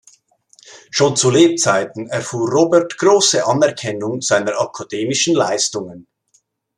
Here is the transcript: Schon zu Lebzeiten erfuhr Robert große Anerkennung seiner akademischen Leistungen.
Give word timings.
Schon 0.89 1.15
zu 1.15 1.29
Lebzeiten 1.29 2.07
erfuhr 2.09 2.49
Robert 2.49 2.97
große 2.97 3.45
Anerkennung 3.45 4.21
seiner 4.21 4.59
akademischen 4.59 5.35
Leistungen. 5.35 6.07